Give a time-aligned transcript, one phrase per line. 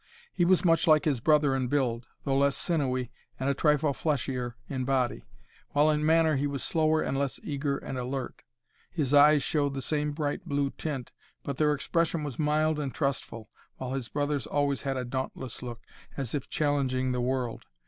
[0.33, 4.55] He was much like his brother in build, though less sinewy and a trifle fleshier
[4.67, 5.25] in body;
[5.73, 8.41] while in manner he was slower and less eager and alert.
[8.89, 11.11] His eyes showed the same bright blue tint,
[11.43, 15.81] but their expression was mild and trustful, while his brother's had always a dauntless look,
[16.17, 17.65] as if challenging the world.